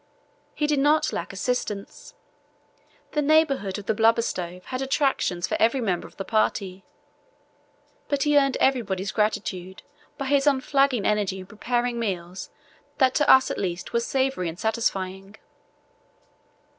He 0.55 0.65
did 0.65 0.79
not 0.79 1.13
lack 1.13 1.31
assistance—the 1.31 3.21
neighbourhood 3.21 3.77
of 3.77 3.85
the 3.85 3.93
blubber 3.93 4.23
stove 4.23 4.65
had 4.65 4.81
attractions 4.81 5.45
for 5.47 5.55
every 5.59 5.79
member 5.79 6.07
of 6.07 6.17
the 6.17 6.25
party; 6.25 6.83
but 8.07 8.23
he 8.23 8.35
earned 8.35 8.57
everybody's 8.59 9.11
gratitude 9.11 9.83
by 10.17 10.25
his 10.25 10.47
unflagging 10.47 11.05
energy 11.05 11.39
in 11.41 11.45
preparing 11.45 11.99
meals 11.99 12.49
that 12.97 13.13
to 13.13 13.29
us 13.29 13.51
at 13.51 13.59
least 13.59 13.93
were 13.93 13.99
savoury 13.99 14.49
and 14.49 14.57
satisfying. 14.59 15.35